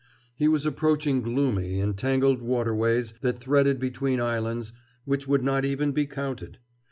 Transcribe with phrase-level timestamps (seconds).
[0.33, 4.73] He was approaching gloomy and tangled waterways that threaded between islands
[5.05, 6.57] which could not even be counted.